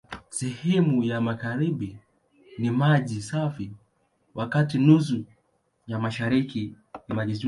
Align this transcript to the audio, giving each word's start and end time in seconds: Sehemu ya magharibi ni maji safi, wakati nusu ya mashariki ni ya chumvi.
Sehemu 0.29 1.03
ya 1.03 1.21
magharibi 1.21 1.97
ni 2.57 2.71
maji 2.71 3.21
safi, 3.21 3.71
wakati 4.35 4.77
nusu 4.79 5.25
ya 5.87 5.99
mashariki 5.99 6.59
ni 6.59 6.69
ya 6.69 7.05
chumvi. 7.25 7.39